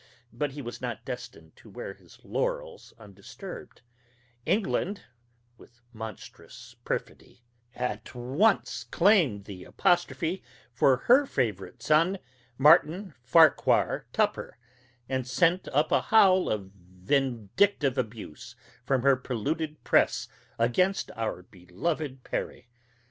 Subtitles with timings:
[0.33, 3.83] But he was not destined to wear his laurels undisturbed:
[4.47, 5.03] England,
[5.59, 7.43] with monstrous perfidy,
[7.75, 10.41] at once claimed the "Apostrophe"
[10.73, 12.17] for her favorite son,
[12.57, 14.57] Martin Farquhar Tupper,
[15.07, 20.27] and sent up a howl of vindictive abuse from her polluted press
[20.57, 22.69] against our beloved Perry.